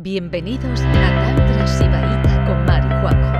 [0.00, 3.36] Bienvenidos a Tantra Sibaíta con Mari Juanjo,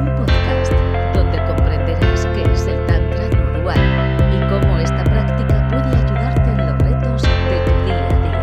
[0.00, 0.72] un podcast
[1.14, 3.28] donde comprenderás qué es el Tantra
[3.60, 3.76] dual
[4.32, 8.40] y cómo esta práctica puede ayudarte en los retos de tu día a día.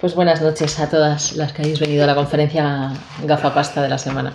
[0.00, 2.94] Pues buenas noches a todas las que habéis venido a la conferencia
[3.24, 4.32] Gafapasta de la semana.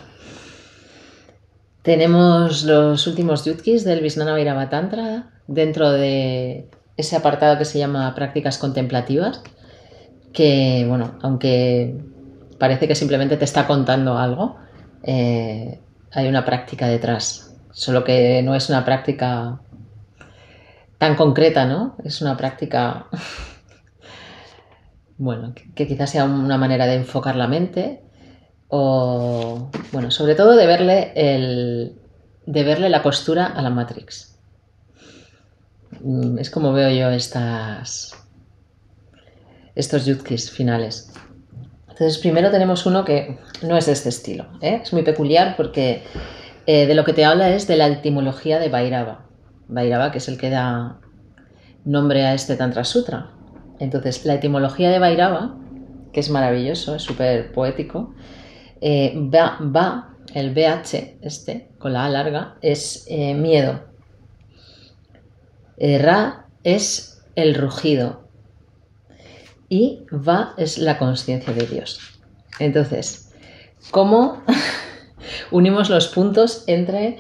[1.82, 8.60] Tenemos los últimos yutkis del Visnana Tantra dentro de ese apartado que se llama prácticas
[8.60, 9.42] contemplativas,
[10.34, 11.96] que, bueno, aunque
[12.58, 14.58] parece que simplemente te está contando algo,
[15.04, 15.80] eh,
[16.12, 19.60] hay una práctica detrás, solo que no es una práctica
[20.98, 21.96] tan concreta, ¿no?
[22.04, 23.08] Es una práctica,
[25.18, 28.02] bueno, que, quizás sea una manera de enfocar la mente
[28.70, 32.00] o, bueno, sobre todo de verle, el,
[32.46, 34.40] de verle la postura a la Matrix.
[36.02, 38.23] Mm, Es como veo yo estas,
[39.76, 41.12] estos yutkis finales.
[41.90, 44.48] Entonces, primero tenemos uno que no es de este estilo.
[44.62, 44.82] ¿eh?
[44.84, 46.04] Es muy peculiar porque
[46.66, 49.28] eh, de lo que te habla es de la etimología de Vairava.
[49.68, 51.00] Vairava, que es el que da
[51.86, 53.30] nombre a este Tantra Sutra.
[53.80, 55.56] Entonces, la etimología de Vairava,
[56.12, 58.16] que es maravilloso, es súper poético,
[58.82, 63.82] eh, va, va, el BH, este, con la A larga, es miedo.
[65.78, 68.23] Ra es el rugido.
[69.74, 72.00] Y Va es la conciencia de Dios.
[72.60, 73.34] Entonces,
[73.90, 74.44] ¿cómo
[75.52, 77.18] unimos los puntos entre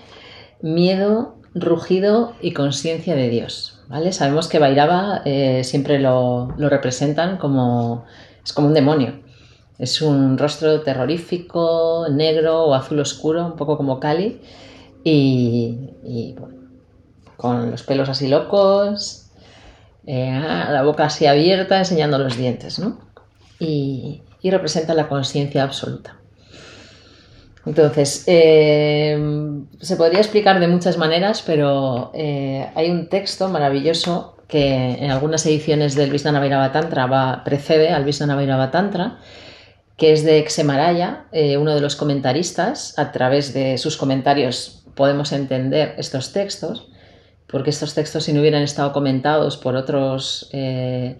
[0.61, 3.79] miedo, rugido y conciencia de Dios?
[3.87, 4.13] ¿Vale?
[4.13, 8.05] Sabemos que Vairava eh, siempre lo, representan como,
[8.45, 9.13] es como un demonio.
[9.79, 14.41] Es un rostro terrorífico, negro o azul oscuro, un poco como Kali.
[15.03, 16.35] Y,
[17.35, 19.22] con los pelos así locos,
[20.05, 22.99] eh, la boca así abierta, enseñando los dientes, ¿no?
[23.59, 26.17] Y, representa la conciencia absoluta.
[27.65, 29.17] Entonces, eh,
[29.79, 35.45] se podría explicar de muchas maneras, pero eh, hay un texto maravilloso que en algunas
[35.45, 39.19] ediciones del Visnana Vairava Tantra precede al Visnana Vairava Tantra,
[39.95, 42.99] que es de Xemaraya, uno de los comentaristas.
[42.99, 46.89] A través de sus comentarios podemos entender estos textos,
[47.47, 51.17] porque estos textos, si no hubieran estado comentados por otros eh,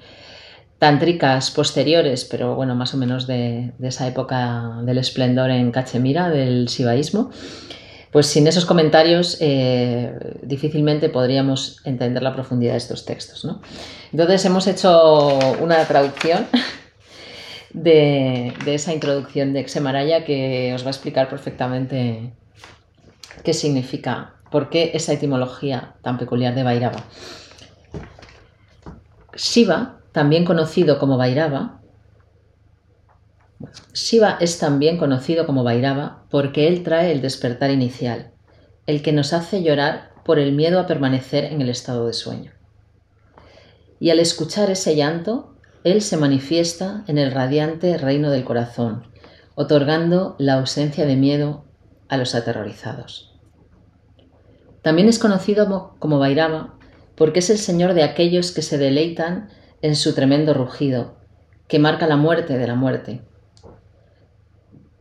[0.80, 6.68] tántricas posteriores, pero bueno, más o menos de, esa época del esplendor en Cachemira, del
[6.68, 7.32] sibaísmo,
[8.12, 13.46] pues sin esos comentarios eh, difícilmente podríamos entender la profundidad de estos textos.
[13.46, 13.62] ¿no?
[14.12, 16.48] Entonces hemos hecho una traducción
[17.74, 22.34] de, de, esa introducción de Xemaraya que os va a explicar perfectamente
[23.44, 27.04] qué significa, por qué esa etimología tan peculiar de Vairava.
[29.36, 31.82] Shiva, también conocido como Vairava,
[33.96, 38.30] Shiva es también conocido como Vairava porque él trae el despertar inicial,
[38.86, 42.52] el que nos hace llorar por el miedo a permanecer en el estado de sueño.
[44.00, 49.08] Y al escuchar ese llanto, él se manifiesta en el radiante reino del corazón,
[49.56, 51.66] otorgando la ausencia de miedo
[52.08, 53.33] a los aterrorizados.
[54.84, 56.78] También es conocido como Vairava
[57.16, 59.50] porque es el señor de aquellos que se deleitan
[59.82, 61.16] en su tremendo rugido,
[61.68, 63.22] que marca la muerte de la muerte.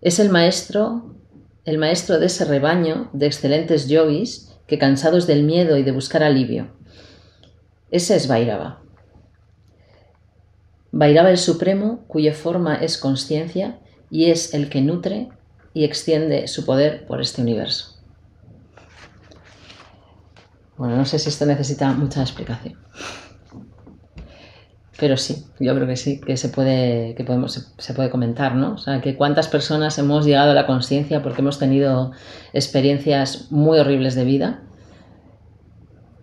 [0.01, 1.15] Es el maestro,
[1.65, 6.23] el maestro de ese rebaño de excelentes yogis que cansados del miedo y de buscar
[6.23, 6.73] alivio.
[7.91, 8.83] Ese es Vairava.
[10.93, 15.31] Vairava el Supremo, cuya forma es conciencia y es el que nutre
[15.75, 17.92] y extiende su poder por este universo.
[20.77, 22.79] Bueno, no sé si esto necesita mucha explicación.
[24.99, 28.75] Pero sí, yo creo que sí, que se puede, que podemos, se puede comentar, ¿no?
[28.75, 32.13] O sea, que cuántas personas hemos llegado a la conciencia porque hemos tenido
[32.53, 34.63] experiencias muy horribles de vida.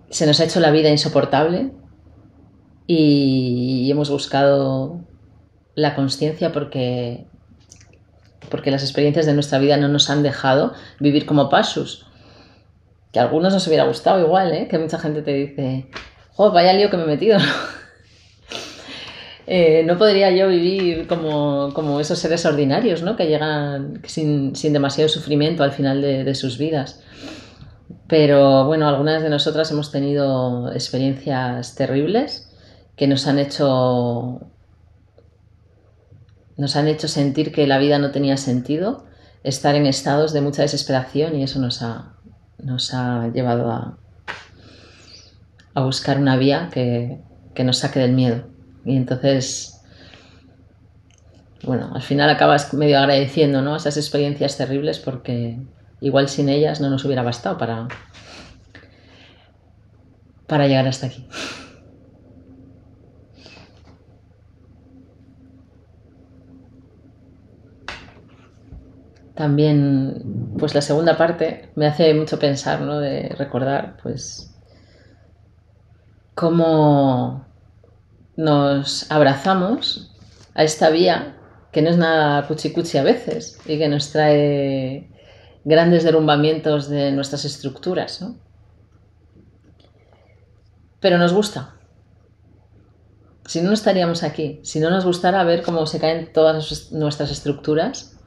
[0.10, 1.72] Se nos ha hecho la vida insoportable
[2.88, 5.02] y hemos buscado
[5.76, 7.28] la conciencia porque,
[8.50, 12.09] porque las experiencias de nuestra vida no nos han dejado vivir como pasos.
[13.12, 14.68] Que a algunos nos hubiera gustado igual, ¿eh?
[14.68, 15.90] Que mucha gente te dice,
[16.36, 17.38] oh, vaya lío que me he metido.
[19.52, 23.16] Eh, no podría yo vivir como, como, esos seres ordinarios, ¿no?
[23.16, 27.02] Que llegan sin, sin demasiado sufrimiento al final de, de, sus vidas.
[28.08, 32.56] Pero bueno, algunas de nosotras hemos tenido experiencias terribles
[32.96, 34.52] que nos han hecho
[36.60, 39.06] nos han hecho sentir que la vida no tenía sentido,
[39.44, 42.19] estar en estados de mucha desesperación y eso nos ha,
[42.64, 43.98] nos ha llevado a,
[45.74, 47.20] a buscar una vía que,
[47.54, 48.44] que nos saque del miedo.
[48.86, 49.80] Y entonces
[51.64, 53.76] bueno, al final acabas medio agradeciendo ¿no?
[53.76, 55.60] esas experiencias terribles porque
[56.00, 57.88] igual sin ellas no nos hubiera bastado para,
[60.48, 61.28] para llegar hasta aquí.
[69.40, 73.00] También, pues la segunda parte me hace mucho pensar, ¿no?
[73.00, 74.54] De recordar, pues,
[76.36, 77.46] cómo
[78.36, 80.14] nos abrazamos
[80.56, 81.38] a esta vía
[81.72, 85.10] que no es nada cuchicuchi a veces y que nos trae
[85.64, 88.36] grandes derrumbamientos de nuestras estructuras, ¿no?
[91.00, 91.76] Pero nos gusta.
[93.46, 94.60] Si no, no estaríamos aquí.
[94.64, 98.19] Si no nos gustara ver cómo se caen todas nuestras estructuras,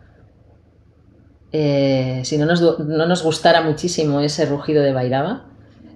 [1.52, 5.46] eh, si no nos, no nos, gustara muchísimo ese rugido de Bairaba,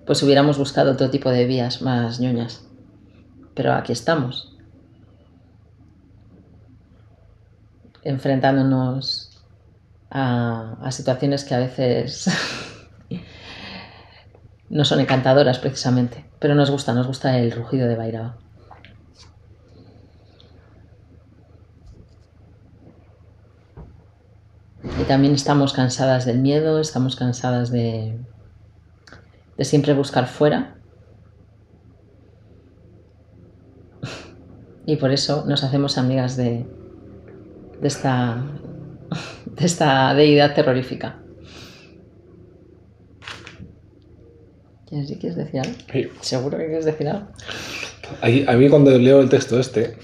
[0.06, 2.64] pues hubiéramos buscado otro tipo de vías más ñoñas.
[3.55, 4.56] Pero aquí estamos.
[8.06, 9.43] enfrentándonos
[10.11, 12.31] a, situaciones que a veces
[14.70, 18.38] no son encantadoras precisamente, pero nos gusta, nos gusta el rugido de Bairaba.
[24.98, 28.19] Y también estamos cansadas del miedo, estamos cansadas de,
[29.56, 30.78] de siempre buscar fuera.
[34.87, 36.66] Y por eso nos hacemos amigas de,
[37.81, 38.43] de esta,
[39.44, 41.20] de esta deidad terrorífica.
[44.88, 45.75] ¿Quieres decir algo?
[45.93, 46.08] Sí.
[46.20, 47.26] ¿Seguro que quieres decir algo?
[48.22, 49.96] A mí cuando leo el texto este,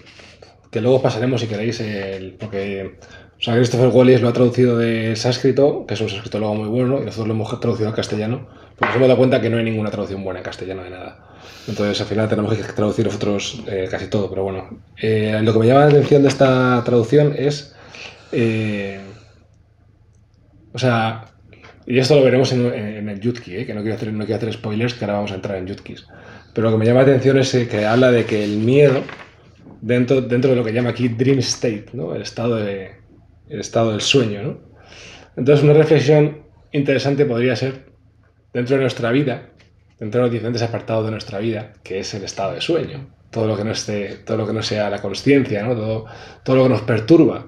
[0.71, 2.99] que luego pasaremos si queréis, el, porque
[3.43, 6.69] o sea, Christopher Wallis lo ha traducido de sánscrito, que es un sánscrito luego muy
[6.69, 8.47] bueno, y nosotros lo hemos traducido al castellano,
[8.79, 11.19] porque nos hemos dado cuenta que no hay ninguna traducción buena en castellano de nada.
[11.67, 14.69] Entonces al final tenemos que traducir nosotros eh, casi todo, pero bueno.
[14.97, 17.75] Eh, lo que me llama la atención de esta traducción es...
[18.31, 19.01] Eh,
[20.73, 21.25] o sea,
[21.85, 24.95] y esto lo veremos en, el Yutki, que no quiero, hacer, no quiero hacer spoilers,
[24.95, 26.07] que ahora vamos a entrar en Yutkis.
[26.55, 29.03] Pero lo que me llama la atención es que habla de que el miedo,
[29.81, 32.15] dentro, dentro de lo que llama aquí Dream State, ¿no?
[32.15, 33.02] el, estado de,
[33.49, 34.43] el estado del sueño.
[34.43, 34.61] ¿no?
[35.37, 36.43] Entonces una reflexión
[36.73, 37.93] interesante podría ser,
[38.53, 39.51] dentro de nuestra vida,
[39.99, 43.09] dentro de los diferentes apartados de nuestra vida, que es el estado de sueño.
[43.31, 45.75] Todo lo que no, esté, todo lo que no sea la conciencia, ¿no?
[45.75, 46.07] todo,
[46.45, 47.47] todo lo que nos perturba,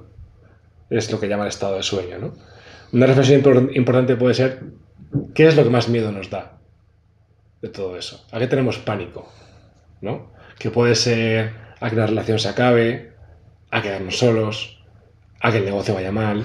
[0.88, 2.19] es lo que llama el estado de sueño.
[2.19, 2.35] ¿no?
[2.93, 4.61] Una reflexión importante puede ser,
[5.35, 6.58] ¿qué es lo que más miedo nos da
[7.61, 8.25] de todo eso?
[8.31, 9.31] ¿A qué tenemos pánico?
[10.00, 10.32] ¿no?
[10.58, 13.12] Que puede ser a que la relación se acabe,
[13.70, 14.74] a quedarnos solos,
[15.44, 16.43] a que el negocio vaya mal,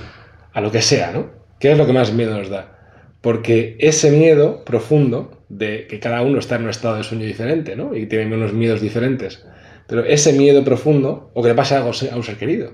[0.52, 1.30] a lo que sea, ¿no?
[1.58, 2.78] ¿Qué es lo que más miedo nos da?
[3.22, 7.78] Porque ese miedo profundo de que cada uno está en un estado de sueño diferente,
[7.78, 7.96] ¿no?
[7.96, 9.46] Y tiene unos miedos diferentes.
[9.88, 12.74] Pero ese miedo profundo, o que le pase algo a un ser querido,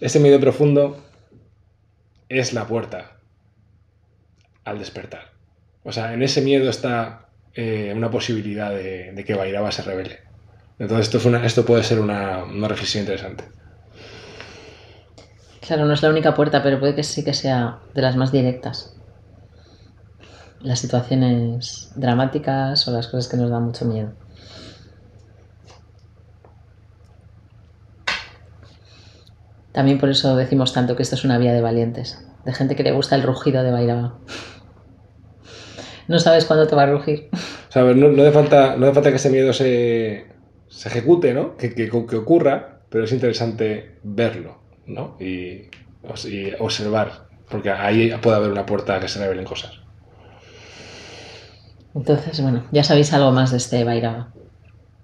[0.00, 1.00] ese miedo profundo
[2.28, 3.18] es la puerta
[4.64, 5.30] al despertar.
[5.84, 10.18] O sea, en ese miedo está eh, una posibilidad de, que Bairaba se revele.
[10.80, 13.44] Entonces, esto, esto puede ser una, una, reflexión interesante.
[15.60, 18.32] Claro, no es la única puerta, pero puede que sí que sea de las más
[18.32, 18.94] directas
[20.62, 24.12] las situaciones dramáticas o las cosas que nos dan mucho miedo.
[29.72, 32.82] También por eso decimos tanto que esto es una vía de valientes, de gente que
[32.82, 34.18] le gusta el rugido de Bairaba.
[36.08, 37.28] No sabes cuándo te va a rugir.
[37.74, 40.26] no, hace falta, no falta que ese miedo se,
[40.84, 41.56] ejecute, ¿no?
[41.56, 44.59] Que, que, ocurra, pero es interesante verlo
[44.94, 45.16] ¿no?
[45.20, 45.68] y,
[46.28, 49.72] y observar, porque ahí puede haber una puerta que se revelen cosas.
[51.94, 54.32] Entonces, bueno, ya sabéis algo más de este Bairaba.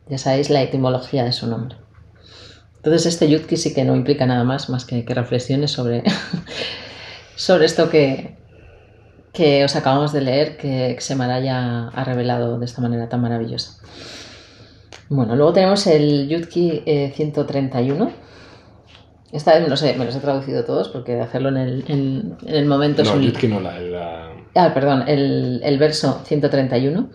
[0.08, 1.76] Ya sabéis la etimología de su nombre.
[2.76, 6.04] Entonces, este Yutki sí que no implica nada más, más que, reflexiones sobre,
[7.34, 8.36] sobre esto que,
[9.32, 13.80] que os acabamos de leer, que Xemaraya ha revelado de esta manera tan maravillosa.
[15.08, 18.25] Bueno, luego tenemos el Yutki 131.
[19.32, 22.36] Esta vez no sé, me los he traducido todos porque de hacerlo en el, en,
[22.46, 27.10] el momento no, Yutki no, la Ah, perdón, el, el verso 131.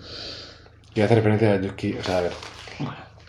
[0.94, 2.32] Y hace referencia a Yutki, o sea, a ver.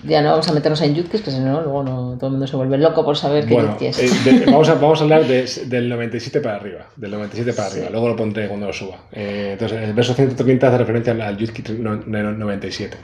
[0.04, 2.46] Ya no vamos a meternos en Yutkis, que si no, luego no, todo el mundo
[2.46, 4.26] se vuelve loco por saber qué bueno, es.
[4.26, 6.86] Eh, vamos, a, vamos a hablar de, del 97 para arriba.
[6.96, 7.88] Del 97 para arriba.
[7.90, 8.96] Luego lo pondré cuando lo suba.
[9.12, 12.96] Eh, entonces, el verso 130 hace referencia al Yutki 97.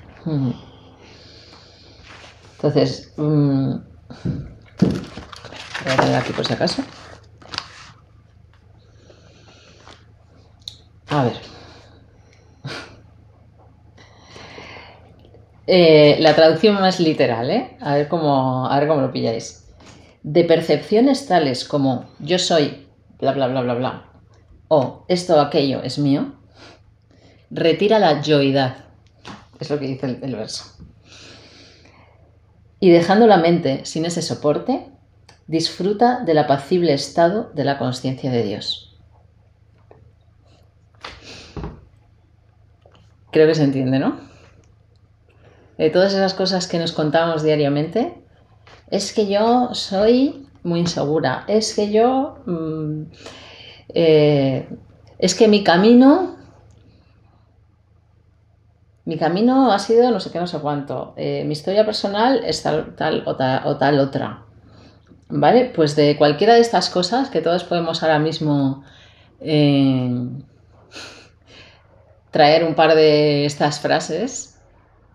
[2.56, 3.80] Entonces, um,
[5.88, 6.82] voy a tener aquí por si acaso.
[11.08, 11.32] A ver.
[15.70, 17.76] Eh, la traducción más literal, ¿eh?
[17.82, 19.66] A ver cómo, a ver cómo lo pilláis.
[20.22, 22.86] de percepciones tales como yo soy
[23.18, 24.12] bla bla bla bla bla
[24.68, 26.32] o esto o aquello es mío,
[27.50, 28.76] retira la yoidad.
[29.60, 30.64] Es lo que dice el verso.
[32.80, 34.86] Y dejando la mente sin ese soporte,
[35.48, 38.94] disfruta del apacible estado de la conciencia de Dios.
[43.32, 44.20] Creo que se entiende, ¿no?
[45.78, 48.22] De todas esas cosas que nos contamos diariamente,
[48.90, 53.02] es que yo soy muy insegura, es que yo, mm,
[53.94, 54.68] eh,
[55.18, 56.36] es que mi camino,
[59.04, 62.62] mi camino ha sido no sé qué, no sé cuánto, eh, mi historia personal es
[62.62, 64.47] tal, tal, o tal o tal otra.
[65.30, 65.70] ¿Vale?
[65.74, 68.82] Pues de cualquiera de estas cosas que todos podemos ahora mismo
[69.40, 70.10] eh,
[72.30, 74.58] traer un par de estas frases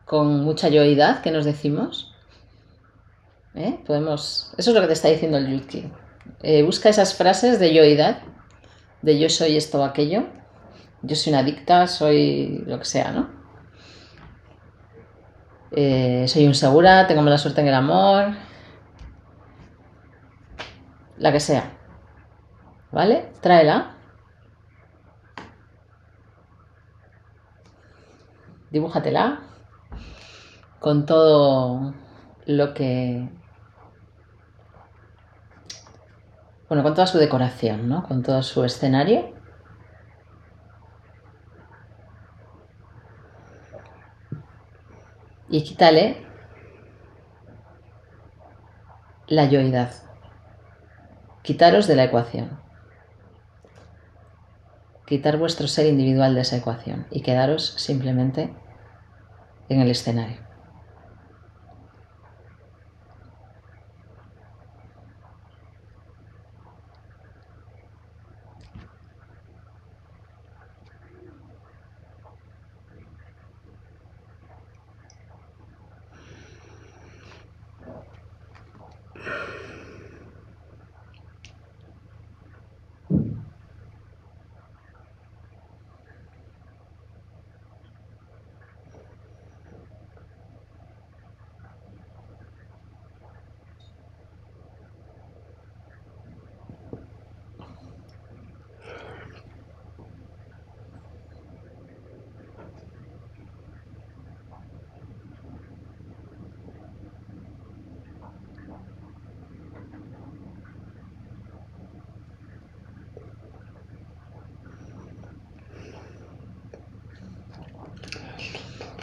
[0.06, 2.14] con mucha yoidad que nos decimos.
[3.56, 3.80] ¿eh?
[3.88, 5.92] Podemos, eso es lo que te está diciendo el Yutki.
[6.44, 8.20] Eh, busca esas frases de yoidad,
[9.02, 10.28] de yo soy esto o aquello,
[11.02, 13.44] yo soy una adicta, soy lo que sea, ¿no?
[16.28, 18.36] Soy insegura, tengo mala suerte en el amor,
[21.24, 21.64] la que sea.
[22.92, 23.32] ¿Vale?
[23.40, 23.96] Tráela.
[28.72, 29.40] Dibújatela
[30.82, 31.94] con todo
[32.46, 33.30] lo que...
[36.68, 38.04] Bueno, con toda su decoración, ¿no?
[38.04, 39.34] Con todo su escenario.
[45.48, 46.28] Y quítale
[49.28, 50.03] la yoidad.
[51.44, 52.58] Quitaros de la ecuación.
[55.06, 58.50] Quitar vuestro ser individual de esa ecuación y quedaros simplemente
[59.68, 60.38] en el escenario.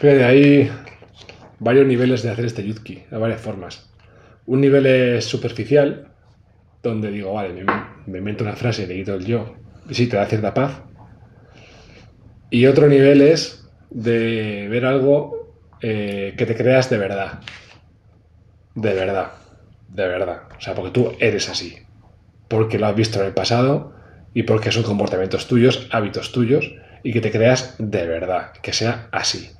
[0.01, 0.71] Fíjate, hay
[1.59, 3.87] varios niveles de hacer este yutki, hay varias formas.
[4.47, 6.07] Un nivel es superficial,
[6.81, 7.71] donde digo, vale, me,
[8.07, 9.53] me invento una frase, le quito el yo,
[9.87, 10.81] y sí, te da cierta paz.
[12.49, 17.41] Y otro nivel es de ver algo eh, que te creas de verdad.
[18.73, 19.33] De verdad.
[19.87, 20.41] De verdad.
[20.57, 21.77] O sea, porque tú eres así.
[22.47, 23.93] Porque lo has visto en el pasado
[24.33, 29.07] y porque son comportamientos tuyos, hábitos tuyos, y que te creas de verdad, que sea
[29.11, 29.51] así.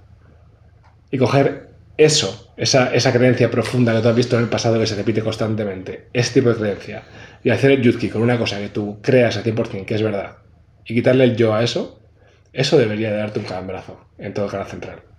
[1.12, 4.88] Y coger eso, esa, esa creencia profunda que tú has visto en el pasado que
[4.88, 7.04] se repite constantemente, ese tipo de creencia,
[7.44, 10.38] y hacer el yutki con una cosa que tú creas al 100% que es verdad,
[10.86, 12.02] y quitarle el yo a eso,
[12.54, 15.11] eso debería de darte un calambrazo en todo el canal central.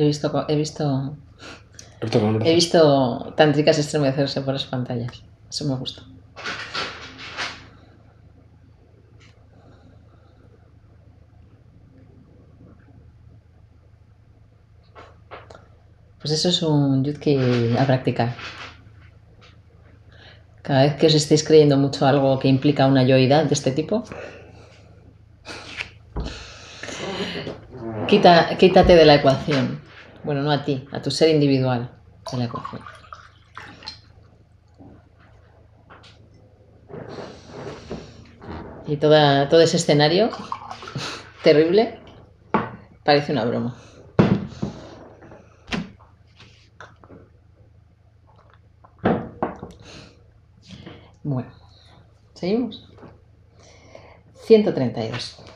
[0.00, 1.18] He visto, he visto,
[2.42, 5.22] he visto tantricas estremecerse por las pantallas.
[5.50, 6.04] Eso me gusta.
[16.18, 18.34] Pues eso es un yutki a practicar.
[20.62, 24.04] Cada vez que os estéis creyendo mucho algo que implica una yoidad de este tipo,
[28.08, 29.89] quita, quítate de la ecuación.
[30.22, 31.90] Bueno, no a ti, a tu ser individual
[32.30, 32.82] de la ecuación.
[38.86, 40.30] Y toda, todo ese escenario
[41.42, 42.00] terrible
[43.04, 43.76] parece una broma.
[51.22, 51.50] Bueno,
[52.34, 52.88] seguimos.
[54.34, 55.49] 132.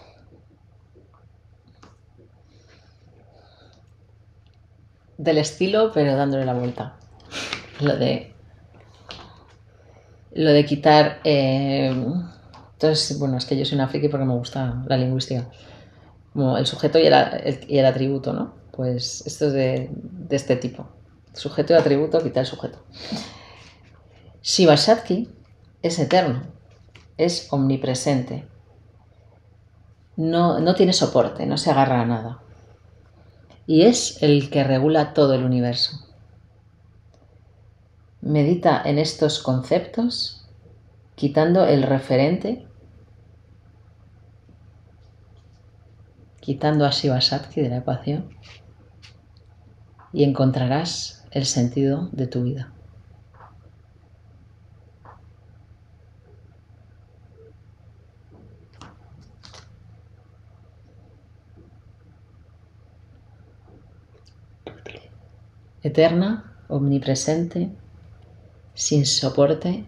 [5.25, 6.97] Del estilo, pero dándole la vuelta.
[7.81, 8.35] Lo de.
[10.33, 11.21] Lo de quitar.
[11.25, 11.95] eh,
[12.75, 15.47] entonces, bueno, es que yo soy una friki porque me gusta la lingüística.
[16.35, 18.55] Como el sujeto y el, atributo, ¿no?
[18.73, 20.87] Pues esto es de, de este tipo.
[21.33, 22.85] Sujeto y atributo, quitar el sujeto.
[24.43, 25.31] Shiva Shakti
[25.81, 26.43] es eterno,
[27.17, 28.47] es omnipresente.
[30.17, 32.44] No, no tiene soporte, no se agarra a nada.
[33.67, 36.07] Y es el que regula todo el universo.
[38.21, 40.47] Medita en estos conceptos,
[41.15, 42.67] quitando el referente,
[46.41, 48.29] quitando a Shiva Shakti de la ecuación,
[50.13, 52.74] y encontrarás el sentido de tu vida.
[65.85, 67.71] Eterna, omnipresente,
[68.75, 69.85] sin soporte,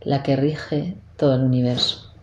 [0.00, 2.13] la que rige todo el universo.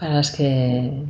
[0.00, 1.04] Para los que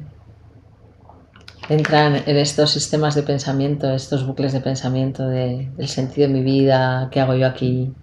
[1.68, 6.42] entran en estos sistemas de pensamiento, estos bucles de pensamiento de el sentido de mi
[6.42, 7.94] vida, qué hago yo aquí,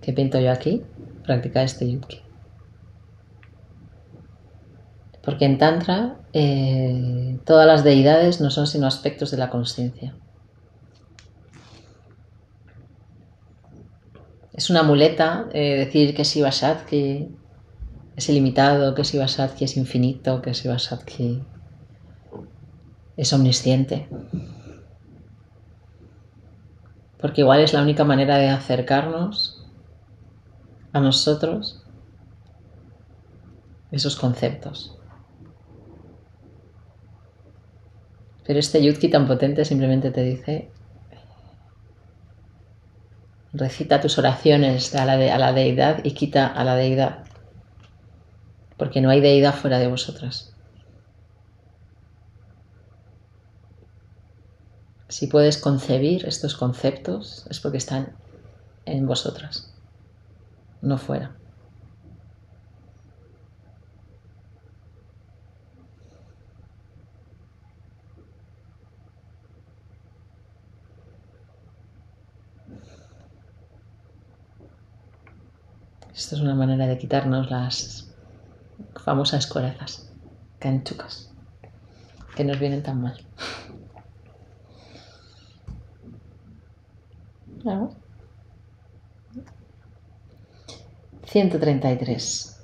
[0.00, 0.84] qué pinto yo aquí,
[1.24, 2.22] practica este yutki.
[5.24, 10.14] Porque en Tantra eh, todas las deidades no son sino aspectos de la conciencia.
[14.52, 17.34] Es una muleta eh, decir que Shiva Shakti
[18.16, 21.42] es ilimitado, que Shiva Shakti es infinito, que Shiva Shakti
[23.16, 24.08] es omnisciente.
[27.18, 29.66] Porque igual es la única manera de acercarnos
[30.92, 31.82] a nosotros
[33.90, 34.96] esos conceptos.
[38.46, 40.70] Pero este yutki tan potente simplemente te dice,
[43.52, 47.23] recita tus oraciones a la deidad y quita a la deidad,
[48.76, 50.54] porque no hay deidad fuera de vosotras.
[55.08, 58.16] Si puedes concebir estos conceptos es porque están
[58.84, 59.72] en vosotras,
[60.82, 61.36] no fuera.
[76.14, 78.13] Esto es una manera de quitarnos las
[79.02, 80.10] famosas corazas,
[80.58, 81.32] canchucas,
[82.36, 83.24] que nos vienen tan mal.
[87.64, 87.96] Vamos.
[91.26, 92.60] 133.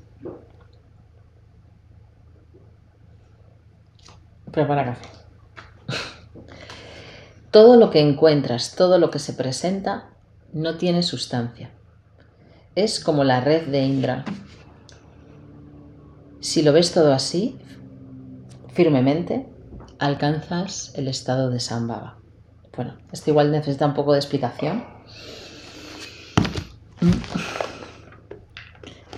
[4.52, 5.08] Prepara café.
[7.50, 10.10] todo lo que encuentras, todo lo que se presenta,
[10.52, 11.70] no tiene sustancia.
[12.74, 14.24] Es como la red de Indra.
[16.40, 17.58] Si lo ves todo así,
[18.72, 19.46] firmemente,
[19.98, 22.16] alcanzas el estado de Sambhava.
[22.74, 24.84] Bueno, esto igual necesita un poco de explicación.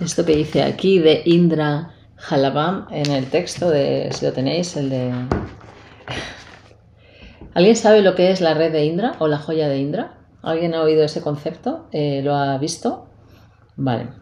[0.01, 1.95] Esto que dice aquí de Indra
[2.29, 5.13] Halabam en el texto de, si lo tenéis, el de...
[7.55, 10.19] ¿Alguien sabe lo que es la red de Indra o la joya de Indra?
[10.43, 11.89] ¿Alguien ha oído ese concepto?
[11.93, 13.07] Eh, ¿Lo ha visto?
[13.77, 14.22] Vale.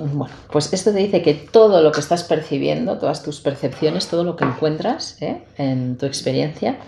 [0.00, 4.24] Bueno, pues esto te dice que todo lo que estás percibiendo, todas tus percepciones, todo
[4.24, 5.44] lo que encuentras ¿eh?
[5.58, 6.78] en tu experiencia,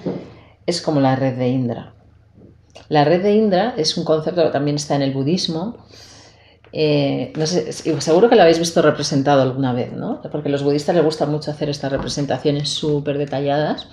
[0.64, 1.92] es como la red de Indra.
[2.88, 5.76] La red de Indra es un concepto que también está en el budismo.
[6.72, 10.22] Eh, no sé, seguro que lo habéis visto representado alguna vez, ¿no?
[10.30, 13.88] Porque a los budistas les gusta mucho hacer estas representaciones súper detalladas.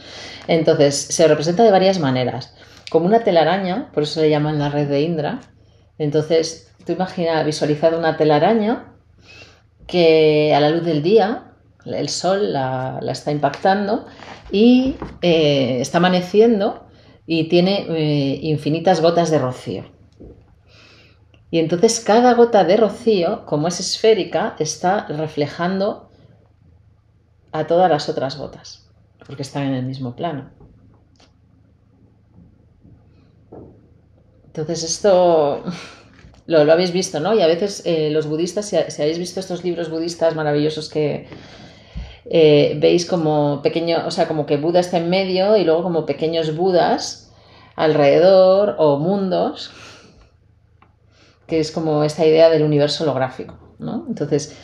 [0.47, 2.53] Entonces, se representa de varias maneras.
[2.89, 5.41] Como una telaraña, por eso le llaman la red de Indra.
[5.97, 8.95] Entonces, tú imaginas visualizar una telaraña
[9.89, 11.53] que a la luz del día
[11.85, 14.05] el sol la, está impactando
[14.51, 16.87] y eh, está amaneciendo
[17.25, 19.85] y tiene eh, infinitas gotas de rocío.
[21.51, 26.09] Y entonces cada gota de rocío, como es esférica, está reflejando
[27.51, 28.87] a todas las otras gotas,
[29.25, 30.51] porque están en el mismo plano.
[34.45, 35.63] Entonces esto
[36.49, 37.33] lo, habéis visto, ¿no?
[37.35, 41.27] Y a veces eh, los budistas, si, habéis visto estos libros budistas maravillosos que
[42.25, 46.05] eh, veis como pequeño, o sea, como que Buda está en medio y luego como
[46.05, 47.31] pequeños Budas
[47.75, 49.71] alrededor o mundos,
[51.45, 54.05] que es como esta idea del universo holográfico, ¿no?
[54.09, 54.57] Entonces,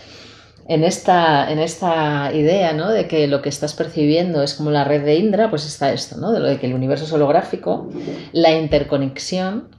[0.67, 2.89] en esta, en esta idea ¿no?
[2.89, 6.17] de que lo que estás percibiendo es como la red de Indra, pues está esto,
[6.17, 6.31] ¿no?
[6.31, 7.87] de lo de que el universo es holográfico,
[8.31, 9.69] la interconexión,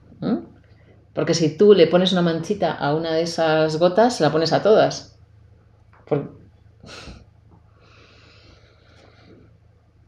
[1.17, 4.63] porque si tú le pones una manchita a una de esas gotas, la pones a
[4.63, 5.19] todas.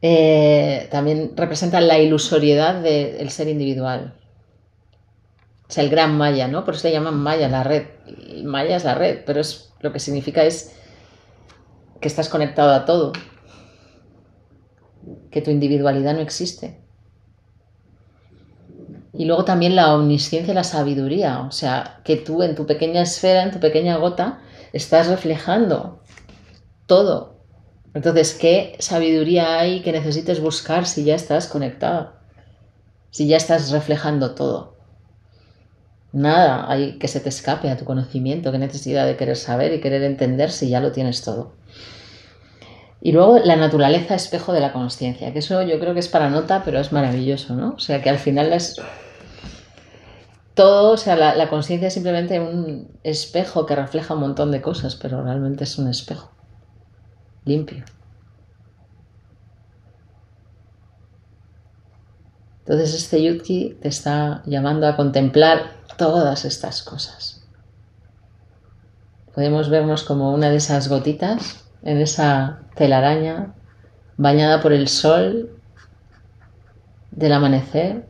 [0.02, 4.18] Eh, también representa la ilusoriedad del ser individual.
[5.66, 6.66] O sea, el gran maya, ¿no?
[6.66, 7.86] Por eso se llaman maya, la red.
[8.44, 10.76] maya es la red, pero es, lo que significa es
[12.02, 13.14] que estás conectado a todo.
[15.30, 16.82] Que tu individualidad no existe.
[19.18, 23.02] Y luego también la omnisciencia y la sabiduría, o sea, que tú en tu pequeña
[23.02, 24.38] esfera, en tu pequeña gota,
[24.72, 26.04] estás reflejando
[26.86, 27.40] todo.
[27.94, 32.12] Entonces, ¿qué sabiduría hay que necesites buscar si ya estás conectado?
[33.10, 34.76] Si ya estás reflejando todo.
[36.12, 39.80] Nada hay que se te escape a tu conocimiento, qué necesidad de querer saber y
[39.80, 41.54] querer entender si ya lo tienes todo.
[43.00, 46.30] Y luego la naturaleza espejo de la conciencia, que eso yo creo que es para
[46.30, 47.70] nota, pero es maravilloso, ¿no?
[47.70, 48.80] O sea, que al final es
[50.58, 54.96] todo, o sea, la, conciencia es simplemente un espejo que refleja un montón de cosas,
[54.96, 56.32] pero realmente es un espejo
[57.44, 57.84] limpio.
[62.58, 67.46] Entonces este Yutki te está llamando a contemplar todas estas cosas.
[69.36, 73.54] Podemos vernos como una de esas gotitas en esa telaraña
[74.16, 75.56] bañada por el sol
[77.12, 78.08] del amanecer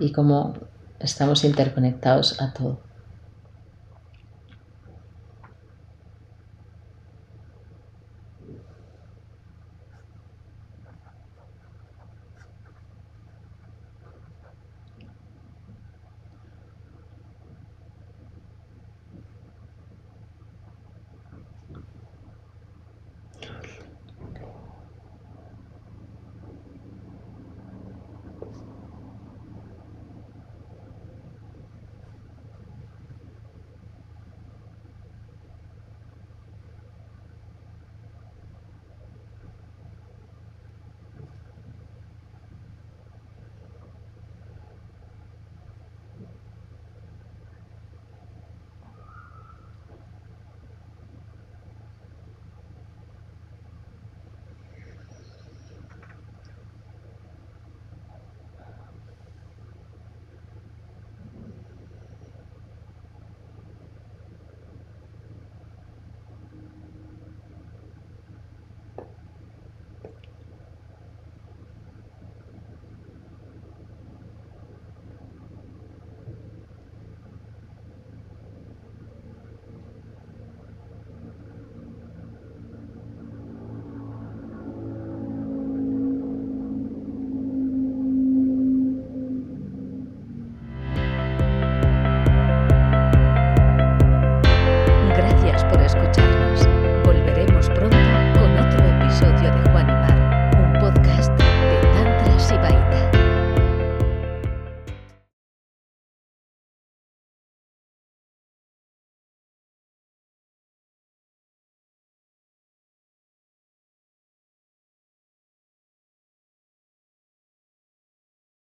[0.00, 0.54] y cómo
[0.98, 2.89] estamos interconectados a todo.